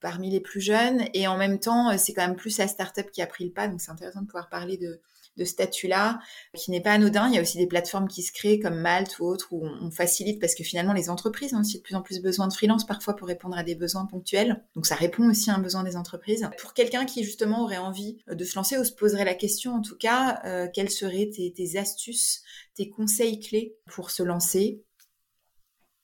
[0.00, 3.22] parmi les plus jeunes et en même temps, c'est quand même plus la start-up qui
[3.22, 3.68] a pris le pas.
[3.68, 5.00] Donc c'est intéressant de pouvoir parler de,
[5.36, 6.20] de statut-là,
[6.54, 7.28] qui n'est pas anodin.
[7.28, 9.90] Il y a aussi des plateformes qui se créent comme Malte ou autres où on,
[9.90, 12.86] facilite parce que finalement les entreprises ont aussi de plus en plus besoin de freelance
[12.86, 14.64] parfois pour répondre à des besoins ponctuels.
[14.74, 16.48] Donc ça répond aussi à un besoin des entreprises.
[16.58, 19.82] Pour quelqu'un qui justement aurait envie de se lancer ou se poserait la question en
[19.82, 22.42] tout cas, euh, quelles seraient tes astuces,
[22.74, 24.82] tes conseils clés pour se lancer?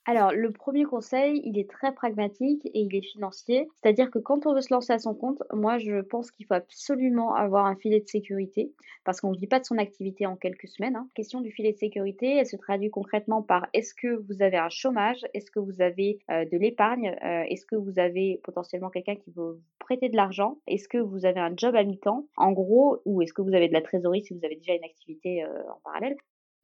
[0.08, 3.68] Alors, le premier conseil, il est très pragmatique et il est financier.
[3.74, 6.54] C'est-à-dire que quand on veut se lancer à son compte, moi, je pense qu'il faut
[6.54, 8.72] absolument avoir un filet de sécurité
[9.04, 10.96] parce qu'on ne vit pas de son activité en quelques semaines.
[10.96, 11.08] Hein.
[11.10, 14.56] La question du filet de sécurité, elle se traduit concrètement par est-ce que vous avez
[14.56, 15.26] un chômage?
[15.34, 17.14] Est-ce que vous avez euh, de l'épargne?
[17.22, 20.56] Euh, Est-ce que vous avez potentiellement quelqu'un qui veut vous prêter de l'argent?
[20.66, 22.26] Est-ce que vous avez un job à mi-temps?
[22.38, 24.84] En gros, ou est-ce que vous avez de la trésorerie si vous avez déjà une
[24.84, 26.16] activité euh, en parallèle?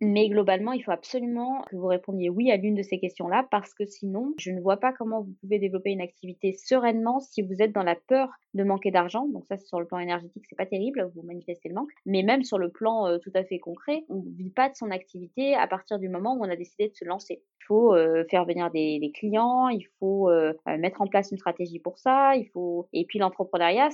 [0.04, 3.74] Mais globalement, il faut absolument que vous répondiez oui à l'une de ces questions-là parce
[3.74, 7.60] que sinon, je ne vois pas comment vous pouvez développer une activité sereinement si vous
[7.60, 9.26] êtes dans la peur de manquer d'argent.
[9.28, 11.90] Donc ça, sur le plan énergétique, c'est pas terrible, vous manifestez le manque.
[12.06, 14.74] Mais même sur le plan euh, tout à fait concret, on ne vit pas de
[14.76, 17.42] son activité à partir du moment où on a décidé de se lancer.
[17.60, 21.78] Il faut euh, faire venir des, clients, il faut euh, mettre en place une stratégie
[21.78, 23.88] pour ça, il faut et puis l'entrepreneuriat,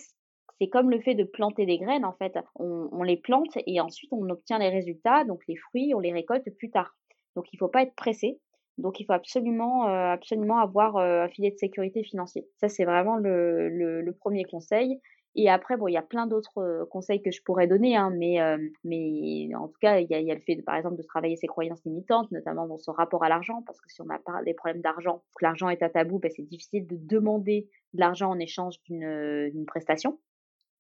[0.61, 2.35] C'est comme le fait de planter des graines, en fait.
[2.57, 6.51] On, les plante et ensuite on obtient les résultats, donc les fruits, on les récolte
[6.59, 6.95] plus tard.
[7.35, 8.39] Donc il ne faut pas être pressé.
[8.77, 12.47] Donc il faut absolument, euh, absolument avoir euh, un filet de sécurité financier.
[12.59, 15.01] Ça, c'est vraiment le, premier conseil.
[15.35, 18.13] Et après, bon, il y a plein d'autres euh, conseils que je pourrais donner, hein,
[18.19, 18.39] mais,
[18.85, 21.37] mais en tout cas, il y a, a, le fait, de, par exemple, de travailler
[21.37, 24.55] ses croyances limitantes, notamment dans son rapport à l'argent, parce que si on pas des
[24.55, 28.39] problèmes d'argent, que l'argent est à tabou, ben, c'est difficile de demander de l'argent en
[28.39, 30.19] échange d'une prestation.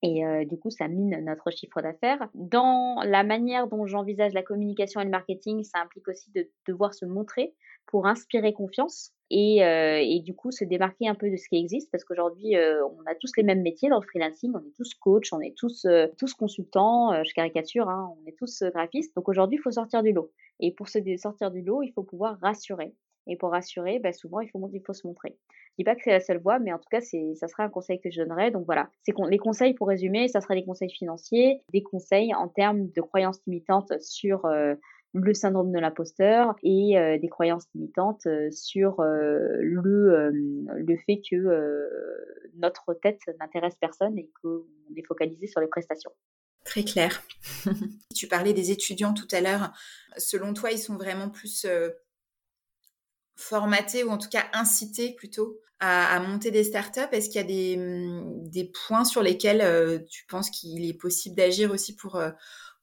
[0.02, 2.28] Et euh, du coup, ça mine notre chiffre d'affaires.
[2.34, 6.94] Dans la manière dont j'envisage la communication et le marketing, ça implique aussi de devoir
[6.94, 7.54] se montrer
[7.86, 11.56] pour inspirer confiance et, euh, et du coup se démarquer un peu de ce qui
[11.56, 14.52] existe parce qu'aujourd'hui, euh, on a tous les mêmes métiers dans le freelancing.
[14.54, 15.86] On est tous coach, on est tous,
[16.16, 19.14] tous consultants, je caricature, hein, on est tous graphistes.
[19.16, 20.32] Donc aujourd'hui, il faut sortir du lot.
[20.60, 22.94] Et pour se sortir du lot, il faut pouvoir rassurer.
[23.26, 25.37] Et pour rassurer, bah, souvent, il faut, se montrer.
[25.50, 27.62] Je dis pas que c'est la seule voie, mais en tout cas, c'est, ça serait
[27.62, 28.50] un conseil que je donnerais.
[28.50, 28.90] Donc voilà,
[29.28, 33.40] les conseils pour résumer, ça serait des conseils financiers, des conseils en termes de croyances
[33.46, 34.74] limitantes sur euh,
[35.12, 41.88] le syndrome de l'imposteur et euh, des croyances limitantes euh, sur le fait que
[42.56, 44.64] notre tête n'intéresse personne et qu'on
[44.96, 46.12] est focalisé sur les prestations.
[46.64, 47.22] Très clair.
[48.14, 49.72] tu parlais des étudiants tout à l'heure.
[50.18, 51.66] Selon toi, ils sont vraiment plus
[53.40, 57.00] formater ou en tout cas inciter plutôt à, monter des startups?
[57.12, 60.94] Est-ce qu'il y a des, hum, des, points sur lesquels euh, tu penses qu'il est
[60.94, 62.31] possible d'agir aussi pour, euh,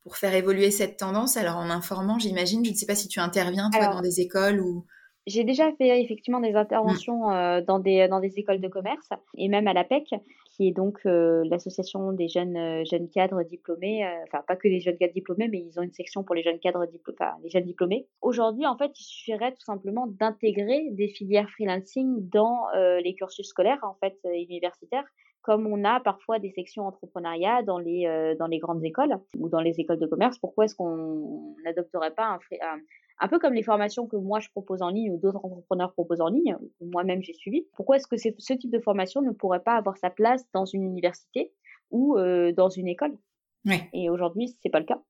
[0.02, 1.38] pour faire évoluer cette tendance?
[1.38, 4.60] Alors en informant, j'imagine, je ne sais pas si tu interviens toi, dans des écoles
[4.60, 4.86] ou...
[5.28, 7.34] J'ai déjà fait effectivement des interventions mmh.
[7.34, 10.15] euh, dans, des, dans des écoles de commerce et même à l'APEC
[10.58, 14.67] qui est donc euh, l'association des jeunes, euh, jeunes cadres diplômés, euh, enfin pas que
[14.67, 17.50] les jeunes cadres diplômés, mais ils ont une section pour les jeunes cadres diplômés, les
[17.50, 18.08] jeunes diplômés.
[18.22, 23.80] Aujourd'hui, en fait, il suffirait tout simplement d'intégrer des filières freelancing dans les cursus scolaires,
[23.84, 25.06] en fait, universitaires,
[25.41, 29.62] comme on a parfois des sections entrepreneuriat dans les, dans les grandes écoles ou dans
[29.62, 30.38] les écoles de commerce.
[30.39, 32.80] Pourquoi est-ce qu'on n'adopterait pas un, un
[33.19, 36.21] un peu comme les formations que moi je propose en ligne ou d'autres entrepreneurs proposent
[36.21, 37.65] en ligne, moi-même j'ai suivi.
[37.75, 40.84] Pourquoi est-ce que ce type de formation ne pourrait pas avoir sa place dans une
[40.84, 41.51] université
[41.91, 43.17] ou euh, dans une école?
[43.93, 45.01] Et aujourd'hui, c'est pas le cas.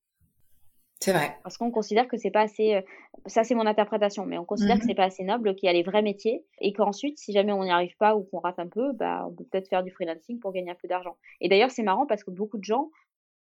[1.00, 1.38] C'est vrai.
[1.44, 2.76] Parce qu'on considère que c'est pas assez.
[2.76, 2.82] Euh,
[3.28, 4.90] ça, c'est mon interprétation, mais on considère que mhm.
[4.90, 7.64] c'est pas assez noble, qu'il y a les vrais métiers, et qu'ensuite, si jamais on
[7.64, 10.40] n'y arrive pas ou qu'on rate un peu, bah, on peut peut-être faire du freelancing
[10.40, 11.16] pour gagner un peu d'argent.
[11.40, 12.90] Et d'ailleurs, c'est marrant parce que beaucoup de gens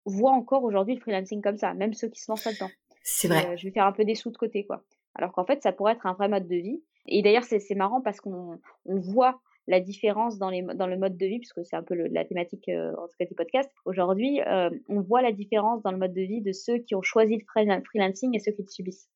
[0.05, 2.70] voient encore aujourd'hui le freelancing comme ça, même ceux qui se lancent là-dedans.
[3.05, 3.47] C'est vrai.
[3.47, 4.83] Euh, je vais faire un peu des sous de côté, quoi.
[5.14, 6.83] Alors qu'en fait, ça pourrait être un vrai mode de vie.
[7.07, 11.17] Et d'ailleurs, c'est marrant parce qu'on on voit la différence dans, les, dans le mode
[11.17, 13.71] de vie, puisque c'est un peu la thématique, euh, en tout cas du podcast.
[13.85, 17.03] Aujourd'hui, euh, on voit la différence dans le mode de vie de ceux qui ont
[17.03, 17.45] choisi le
[17.85, 19.11] freelancing et ceux qui le subissent.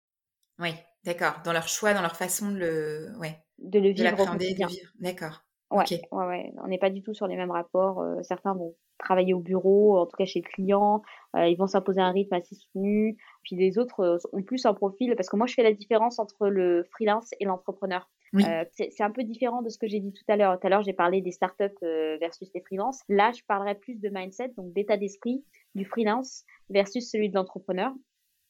[0.59, 0.71] Oui,
[1.05, 1.41] d'accord.
[1.45, 3.39] Dans leur choix, dans leur façon de le, ouais.
[3.59, 4.37] de le vivre.
[4.37, 4.93] De vivre.
[5.01, 5.43] D'accord.
[5.71, 8.03] Ouais, ouais, ouais, on n'est pas du tout sur les mêmes rapports.
[8.23, 11.03] certains vont travailler au bureau, en tout cas chez le client,
[11.37, 13.17] ils vont s'imposer un rythme assez soutenu.
[13.43, 16.19] Puis les autres euh, ont plus un profil, parce que moi je fais la différence
[16.19, 18.09] entre le freelance et l'entrepreneur.
[18.35, 20.61] Euh, c'est un peu différent de ce que j'ai dit tout à l'heure.
[20.61, 23.01] Tout à l'heure, j'ai parlé des startups euh, versus les freelances.
[23.09, 25.43] Là, je parlerai plus de mindset, donc d'état d'esprit
[25.75, 27.93] du freelance versus celui de l'entrepreneur.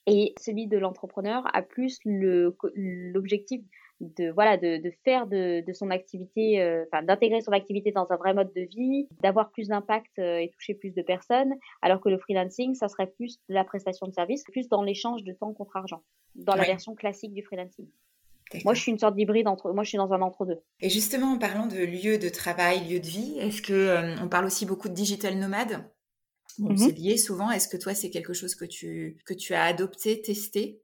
[0.07, 3.61] Et celui de l'entrepreneur a plus l'objectif
[4.01, 8.07] de voilà de, de faire de, de, son activité, euh, enfin d'intégrer son activité dans
[8.11, 12.01] un vrai mode de vie, d'avoir plus d'impact euh, et toucher plus de personnes, alors
[12.01, 15.33] que le freelancing, ça serait plus de la prestation de service, plus dans l'échange de
[15.33, 16.03] temps contre argent,
[16.35, 17.87] dans la version classique du freelancing.
[18.65, 19.73] Moi, je suis une sorte d'hybride entre.
[19.73, 20.61] Moi, je suis dans un entre-deux.
[20.81, 24.29] Et justement, en parlant de lieu de travail, lieu de vie, est-ce que euh, on
[24.29, 25.85] parle aussi beaucoup de digital nomade?
[26.59, 27.05] Bon, C'est mhm.
[27.05, 27.51] lié souvent.
[27.51, 30.81] Est-ce que toi, c'est quelque chose que tu que tu as adopté, testé?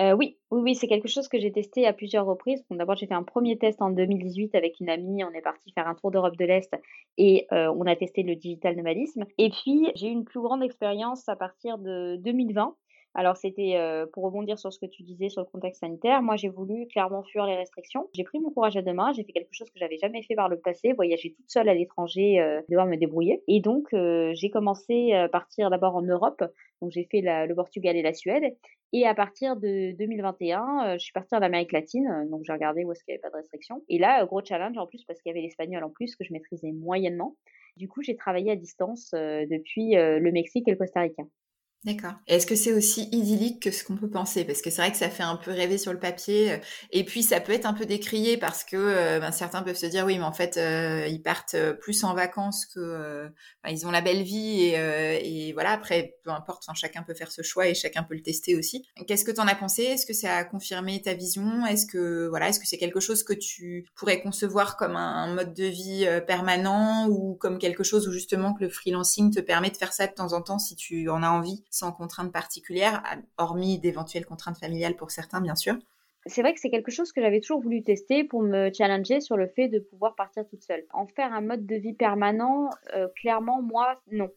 [0.00, 2.64] Euh, oui, oui, oui, c'est quelque chose que j'ai testé à plusieurs reprises.
[2.70, 5.22] D'abord, j'ai fait un premier test en 2018 avec une amie.
[5.22, 6.74] On est parti faire un tour d'Europe de l'Est
[7.18, 9.24] et euh, on a testé le digital nomadisme.
[9.36, 12.74] Et puis, j'ai eu une plus grande expérience à partir de 2020
[13.14, 16.22] alors c'était euh, pour rebondir sur ce que tu disais sur le contexte sanitaire.
[16.22, 18.08] Moi, j'ai voulu clairement fuir les restrictions.
[18.14, 19.12] J'ai pris mon courage à deux mains.
[19.12, 21.74] J'ai fait quelque chose que j'avais jamais fait par le passé, voyager toute seule à
[21.74, 23.42] l'étranger, euh, devoir me débrouiller.
[23.48, 26.42] Et donc euh, j'ai commencé à partir d'abord en Europe.
[26.80, 28.56] Donc j'ai fait le Portugal et la Suède.
[28.94, 32.28] Et à partir de 2021, je suis partie en Amérique latine.
[32.30, 33.82] Donc j'ai regardé où est-ce qu'il n'y avait pas de restrictions.
[33.88, 36.32] Et là, gros challenge en plus parce qu'il y avait l'espagnol en plus que je
[36.32, 37.36] maîtrisais moyennement.
[37.76, 41.22] Du coup, j'ai travaillé à distance depuis le Mexique et le Costa Rica.
[41.84, 42.12] D'accord.
[42.28, 44.44] Est-ce que c'est aussi idyllique que ce qu'on peut penser?
[44.44, 46.52] Parce que c'est vrai que ça fait un peu rêver sur le papier.
[46.52, 46.58] Euh,
[46.92, 49.86] et puis, ça peut être un peu décrié parce que euh, ben, certains peuvent se
[49.86, 53.28] dire, oui, mais en fait, euh, ils partent plus en vacances que...
[53.68, 54.60] ils ont la belle vie.
[54.60, 58.22] Et, et voilà, après, peu importe, chacun peut faire ce choix et chacun peut le
[58.22, 58.86] tester aussi.
[59.08, 59.82] Qu'est-ce que tu en as pensé?
[59.82, 61.66] Est-ce que ça a confirmé ta vision?
[61.66, 65.54] Est-ce que voilà, est-ce que c'est quelque chose que tu pourrais concevoir comme un, mode
[65.54, 69.76] de vie permanent ou comme quelque chose où justement que le freelancing te permet de
[69.76, 71.64] faire ça de temps en temps si tu en as envie?
[71.72, 73.02] Sans contraintes particulières,
[73.38, 75.76] hormis d'éventuelles contraintes familiales pour certains, bien sûr.
[76.26, 79.36] C'est vrai que c'est quelque chose que j'avais toujours voulu tester pour me challenger sur
[79.36, 80.84] le fait de pouvoir partir toute seule.
[80.92, 84.30] En faire un mode de vie permanent, euh, clairement, moi, non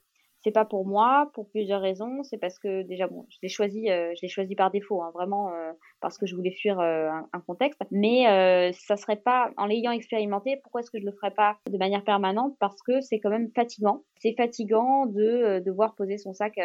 [0.45, 2.21] c'est pas pour moi pour plusieurs raisons.
[2.21, 5.09] C'est parce que déjà bon, je l'ai choisi, euh, je l'ai choisi par défaut, hein,
[5.11, 7.81] vraiment euh, parce que je voulais fuir euh, un, contexte.
[7.91, 10.57] Mais ça serait pas en l'ayant expérimenté.
[10.63, 12.55] Pourquoi est-ce que je le ferais pas de manière permanente?
[12.59, 14.03] Parce que c'est quand même fatigant.
[14.19, 16.59] C'est fatigant de devoir poser son sac.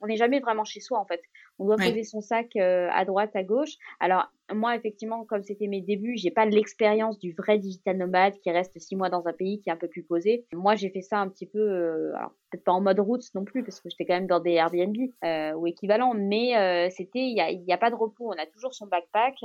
[0.00, 1.20] on n'est jamais vraiment chez soi en fait.
[1.58, 3.76] On doit poser son sac à droite, à gauche.
[4.00, 8.50] Alors moi, effectivement, comme c'était mes débuts, j'ai pas l'expérience du vrai digital nomade qui
[8.50, 10.46] reste six mois dans un pays qui est un peu plus posé.
[10.52, 13.44] Moi, j'ai fait ça un petit peu, euh, alors peut-être pas en mode route non
[13.44, 17.20] plus, parce que j'étais quand même dans des Airbnb euh, ou équivalent, mais euh, c'était,
[17.20, 18.32] il y a, y a pas de repos.
[18.32, 19.44] On a toujours son backpack.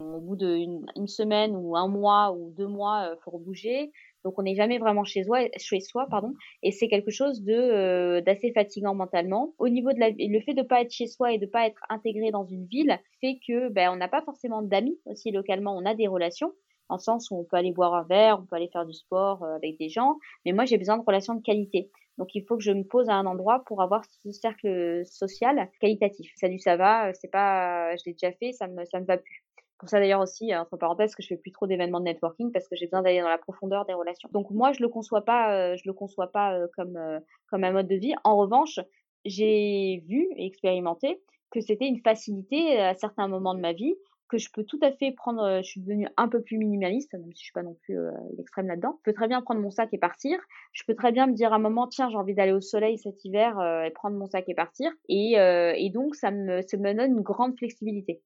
[0.00, 3.92] Au bout d'une une semaine ou un mois ou deux mois, faut bouger.
[4.24, 7.54] Donc on n'est jamais vraiment chez soi, chez soi pardon, et c'est quelque chose de
[7.54, 9.54] euh, d'assez fatigant mentalement.
[9.58, 11.80] Au niveau de la, le fait de pas être chez soi et de pas être
[11.88, 15.86] intégré dans une ville fait que ben on n'a pas forcément d'amis aussi localement, on
[15.86, 16.52] a des relations
[16.90, 19.42] en sens où on peut aller boire un verre, on peut aller faire du sport
[19.42, 21.90] euh, avec des gens, mais moi j'ai besoin de relations de qualité.
[22.18, 25.68] Donc il faut que je me pose à un endroit pour avoir ce cercle social
[25.80, 26.32] qualitatif.
[26.36, 29.44] Salut, ça va, c'est pas, je l'ai déjà fait, ça me ça me va plus
[29.80, 32.68] pour ça d'ailleurs aussi, entre parenthèses, que je fais plus trop d'événements de networking parce
[32.68, 34.28] que j'ai besoin d'aller dans la profondeur des relations.
[34.30, 37.18] Donc moi, je le conçois pas, euh, je le conçois pas euh, comme euh,
[37.48, 38.12] comme un mode de vie.
[38.22, 38.78] En revanche,
[39.24, 43.94] j'ai vu et expérimenté que c'était une facilité à certains moments de ma vie
[44.30, 47.32] que je peux tout à fait prendre, je suis devenue un peu plus minimaliste, même
[47.34, 47.98] si je suis pas non plus
[48.36, 48.96] l'extrême là-dedans.
[48.98, 50.38] Je peux très bien prendre mon sac et partir.
[50.72, 52.98] Je peux très bien me dire à un moment, tiens, j'ai envie d'aller au soleil
[52.98, 54.90] cet hiver et prendre mon sac et partir.
[55.08, 58.22] Et, et donc, ça me, ça me donne une grande flexibilité.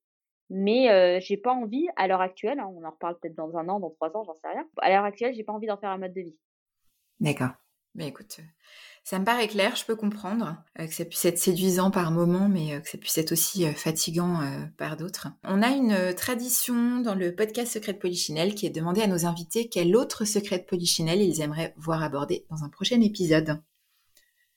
[0.50, 3.68] Mais euh, j'ai pas envie, à l'heure actuelle, hein, on en reparle peut-être dans un
[3.68, 4.68] an, dans trois ans, j'en sais rien.
[4.78, 6.36] À l'heure actuelle, j'ai pas envie d'en faire un mode de vie.
[7.20, 7.52] D'accord.
[7.94, 8.40] Mais écoute,
[9.04, 12.48] ça me paraît clair, je peux comprendre euh, que ça puisse être séduisant par moments,
[12.48, 14.40] mais euh, que ça puisse être aussi fatigant
[14.78, 15.28] par d'autres.
[15.44, 19.26] On a une tradition dans le podcast Secret de Polichinelle qui est demandé à nos
[19.26, 23.60] invités quel autre secret de Polichinelle ils aimeraient voir abordé dans un prochain épisode.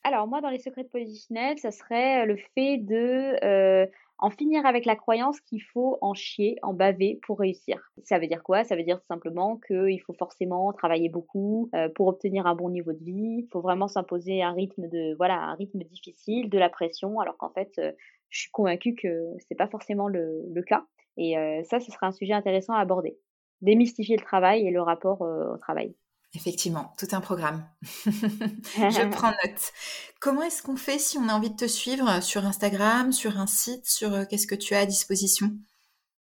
[0.03, 3.87] Alors moi, dans les secrets de Polichinelle, ça serait le fait de
[4.19, 7.91] en finir avec la croyance qu'il faut en chier, en baver pour réussir.
[8.03, 8.63] Ça veut dire quoi?
[8.63, 12.69] Ça veut dire tout simplement qu'il faut forcément travailler beaucoup euh, pour obtenir un bon
[12.69, 13.43] niveau de vie.
[13.43, 17.37] Il faut vraiment s'imposer un rythme de voilà un rythme difficile, de la pression, alors
[17.37, 17.91] qu'en fait, euh,
[18.29, 20.85] je suis convaincue que c'est pas forcément le, le cas.
[21.17, 23.17] Et euh, ça, ce sera un sujet intéressant à aborder.
[23.61, 25.95] Démystifier le travail et le rapport au travail.
[26.37, 27.67] Effectivement, tout un programme.
[27.81, 29.73] Je prends note.
[30.19, 33.47] Comment est-ce qu'on fait si on a envie de te suivre sur Instagram, sur un
[33.47, 35.51] site, sur euh, qu'est-ce que tu as à disposition?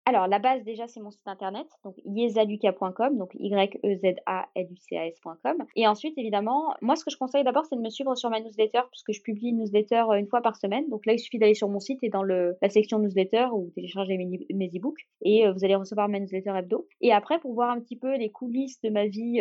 [0.04, 4.48] Alors, la base, déjà, c'est mon site internet, donc yezaluca.com, donc y e z a
[4.56, 5.64] l u c a s.com.
[5.76, 8.40] Et ensuite, évidemment, moi, ce que je conseille d'abord, c'est de me suivre sur ma
[8.40, 10.88] newsletter, puisque je publie une newsletter euh, une fois par semaine.
[10.90, 13.70] Donc là, il suffit d'aller sur mon site et dans le, la section newsletter où
[13.76, 16.86] télécharger mes, mes e-books, et euh, vous allez recevoir ma newsletter hebdo.
[17.00, 19.40] Et après, pour voir un petit peu les coulisses de ma vie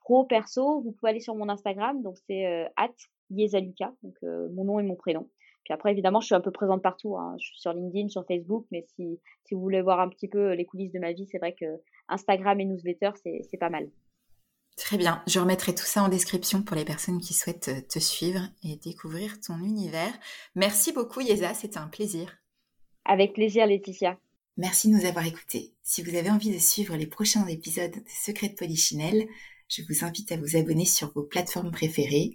[0.00, 2.68] pro, perso, vous pouvez aller sur mon Instagram, donc c'est euh,
[3.30, 5.28] yezaluka, donc euh, mon nom et mon prénom.
[5.64, 7.16] Puis après, évidemment, je suis un peu présente partout.
[7.16, 7.36] Hein.
[7.38, 10.52] Je suis sur LinkedIn, sur Facebook, mais si, si vous voulez voir un petit peu
[10.52, 11.66] les coulisses de ma vie, c'est vrai que
[12.08, 13.88] Instagram et newsletter, c'est pas mal.
[14.76, 17.98] Très bien, je remettrai tout ça en description pour les personnes qui souhaitent euh, te
[17.98, 20.12] suivre et découvrir ton univers.
[20.54, 22.38] Merci beaucoup Yeza, c'était un plaisir.
[23.04, 24.18] Avec plaisir Laetitia.
[24.56, 25.74] Merci de nous avoir écoutés.
[25.82, 29.26] Si vous avez envie de suivre les prochains épisodes de Secrets de Polichinelle,
[29.70, 32.34] je vous invite à vous abonner sur vos plateformes préférées,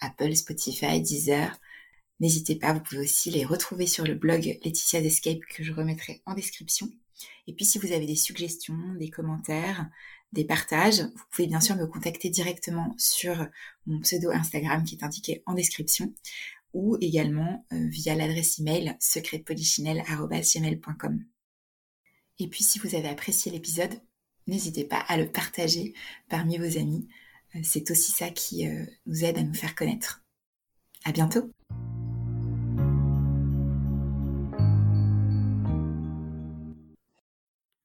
[0.00, 1.58] Apple, Spotify, Deezer.
[2.20, 6.20] N'hésitez pas, vous pouvez aussi les retrouver sur le blog Laetitia Escape que je remettrai
[6.26, 6.90] en description.
[7.46, 9.88] Et puis si vous avez des suggestions, des commentaires,
[10.32, 13.46] des partages, vous pouvez bien sûr me contacter directement sur
[13.86, 16.12] mon pseudo Instagram qui est indiqué en description
[16.74, 21.24] ou également euh, via l'adresse email secretpolichinelle.com.
[22.40, 24.02] Et puis si vous avez apprécié l'épisode,
[24.46, 25.94] n'hésitez pas à le partager
[26.28, 27.08] parmi vos amis.
[27.54, 30.22] Euh, c'est aussi ça qui euh, nous aide à nous faire connaître.
[31.04, 31.50] À bientôt!